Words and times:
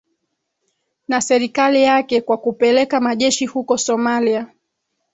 na 1.07 1.21
serikali 1.21 1.81
yake 1.83 2.21
kwa 2.21 2.37
kupeleka 2.37 2.99
majeshi 3.01 3.45
huko 3.45 3.77
somalia 3.77 4.47